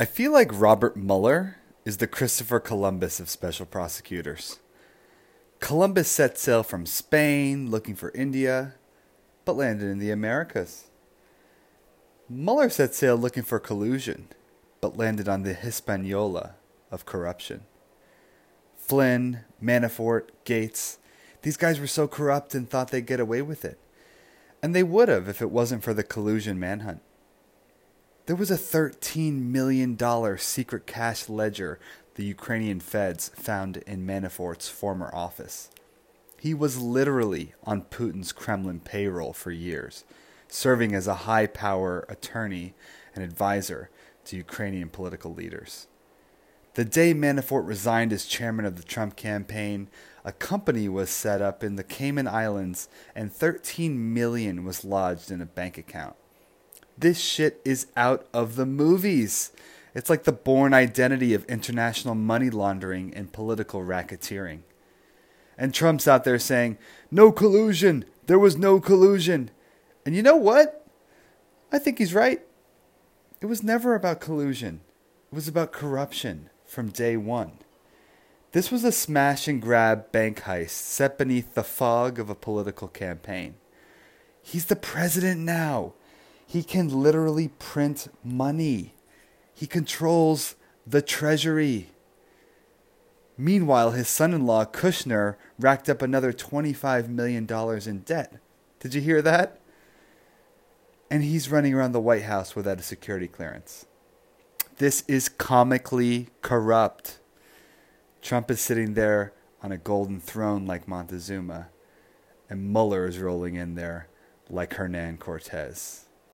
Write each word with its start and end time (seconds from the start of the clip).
I 0.00 0.04
feel 0.04 0.32
like 0.32 0.50
Robert 0.52 0.96
Mueller 0.96 1.56
is 1.84 1.96
the 1.96 2.06
Christopher 2.06 2.60
Columbus 2.60 3.18
of 3.18 3.28
special 3.28 3.66
prosecutors. 3.66 4.60
Columbus 5.58 6.08
set 6.08 6.38
sail 6.38 6.62
from 6.62 6.86
Spain 6.86 7.68
looking 7.68 7.96
for 7.96 8.12
India, 8.14 8.74
but 9.44 9.56
landed 9.56 9.86
in 9.86 9.98
the 9.98 10.12
Americas. 10.12 10.84
Mueller 12.28 12.70
set 12.70 12.94
sail 12.94 13.16
looking 13.16 13.42
for 13.42 13.58
collusion, 13.58 14.28
but 14.80 14.96
landed 14.96 15.28
on 15.28 15.42
the 15.42 15.52
Hispaniola 15.52 16.54
of 16.92 17.04
corruption. 17.04 17.62
Flynn, 18.76 19.40
Manafort, 19.60 20.28
Gates, 20.44 20.98
these 21.42 21.56
guys 21.56 21.80
were 21.80 21.88
so 21.88 22.06
corrupt 22.06 22.54
and 22.54 22.70
thought 22.70 22.92
they'd 22.92 23.04
get 23.04 23.18
away 23.18 23.42
with 23.42 23.64
it. 23.64 23.80
And 24.62 24.76
they 24.76 24.84
would 24.84 25.08
have 25.08 25.28
if 25.28 25.42
it 25.42 25.50
wasn't 25.50 25.82
for 25.82 25.92
the 25.92 26.04
collusion 26.04 26.56
manhunt. 26.60 27.02
There 28.28 28.36
was 28.36 28.50
a 28.50 28.58
$13 28.58 29.40
million 29.44 29.96
secret 30.36 30.86
cash 30.86 31.30
ledger 31.30 31.78
the 32.16 32.26
Ukrainian 32.26 32.78
feds 32.78 33.30
found 33.30 33.78
in 33.78 34.06
Manafort's 34.06 34.68
former 34.68 35.10
office. 35.14 35.70
He 36.38 36.52
was 36.52 36.76
literally 36.76 37.54
on 37.64 37.86
Putin's 37.86 38.32
Kremlin 38.32 38.80
payroll 38.80 39.32
for 39.32 39.50
years, 39.50 40.04
serving 40.46 40.94
as 40.94 41.06
a 41.06 41.24
high 41.24 41.46
power 41.46 42.04
attorney 42.10 42.74
and 43.14 43.24
advisor 43.24 43.88
to 44.26 44.36
Ukrainian 44.36 44.90
political 44.90 45.32
leaders. 45.32 45.86
The 46.74 46.84
day 46.84 47.14
Manafort 47.14 47.66
resigned 47.66 48.12
as 48.12 48.26
chairman 48.26 48.66
of 48.66 48.76
the 48.76 48.82
Trump 48.82 49.16
campaign, 49.16 49.88
a 50.22 50.32
company 50.32 50.86
was 50.86 51.08
set 51.08 51.40
up 51.40 51.64
in 51.64 51.76
the 51.76 51.82
Cayman 51.82 52.28
Islands 52.28 52.90
and 53.14 53.32
13 53.32 54.12
million 54.12 54.64
was 54.64 54.84
lodged 54.84 55.30
in 55.30 55.40
a 55.40 55.46
bank 55.46 55.78
account. 55.78 56.16
This 56.98 57.20
shit 57.20 57.60
is 57.64 57.86
out 57.96 58.26
of 58.34 58.56
the 58.56 58.66
movies. 58.66 59.52
It's 59.94 60.10
like 60.10 60.24
the 60.24 60.32
Bourne 60.32 60.74
identity 60.74 61.32
of 61.32 61.44
international 61.44 62.16
money 62.16 62.50
laundering 62.50 63.14
and 63.14 63.32
political 63.32 63.82
racketeering. 63.82 64.62
And 65.56 65.72
Trump's 65.72 66.08
out 66.08 66.24
there 66.24 66.38
saying, 66.38 66.76
no 67.10 67.30
collusion. 67.30 68.04
There 68.26 68.38
was 68.38 68.56
no 68.56 68.80
collusion. 68.80 69.50
And 70.04 70.16
you 70.16 70.22
know 70.22 70.36
what? 70.36 70.86
I 71.70 71.78
think 71.78 71.98
he's 71.98 72.14
right. 72.14 72.40
It 73.40 73.46
was 73.46 73.62
never 73.62 73.94
about 73.94 74.20
collusion, 74.20 74.80
it 75.30 75.34
was 75.34 75.46
about 75.46 75.72
corruption 75.72 76.50
from 76.66 76.88
day 76.88 77.16
one. 77.16 77.58
This 78.52 78.72
was 78.72 78.82
a 78.82 78.90
smash 78.90 79.46
and 79.46 79.62
grab 79.62 80.10
bank 80.10 80.42
heist 80.42 80.70
set 80.70 81.18
beneath 81.18 81.54
the 81.54 81.62
fog 81.62 82.18
of 82.18 82.30
a 82.30 82.34
political 82.34 82.88
campaign. 82.88 83.54
He's 84.42 84.64
the 84.64 84.76
president 84.76 85.42
now. 85.42 85.92
He 86.48 86.62
can 86.62 86.88
literally 86.88 87.48
print 87.48 88.08
money. 88.24 88.94
He 89.52 89.66
controls 89.66 90.56
the 90.86 91.02
treasury. 91.02 91.90
Meanwhile, 93.36 93.90
his 93.90 94.08
son 94.08 94.32
in 94.32 94.46
law, 94.46 94.64
Kushner, 94.64 95.36
racked 95.58 95.90
up 95.90 96.00
another 96.00 96.32
$25 96.32 97.08
million 97.10 97.46
in 97.86 97.98
debt. 98.00 98.32
Did 98.80 98.94
you 98.94 99.02
hear 99.02 99.20
that? 99.20 99.60
And 101.10 101.22
he's 101.22 101.50
running 101.50 101.74
around 101.74 101.92
the 101.92 102.00
White 102.00 102.22
House 102.22 102.56
without 102.56 102.80
a 102.80 102.82
security 102.82 103.28
clearance. 103.28 103.84
This 104.78 105.04
is 105.06 105.28
comically 105.28 106.28
corrupt. 106.40 107.18
Trump 108.22 108.50
is 108.50 108.60
sitting 108.62 108.94
there 108.94 109.34
on 109.62 109.70
a 109.70 109.76
golden 109.76 110.18
throne 110.18 110.64
like 110.64 110.88
Montezuma, 110.88 111.68
and 112.48 112.72
Mueller 112.72 113.06
is 113.06 113.18
rolling 113.18 113.56
in 113.56 113.74
there 113.74 114.08
like 114.48 114.74
Hernan 114.74 115.18
Cortez. 115.18 116.07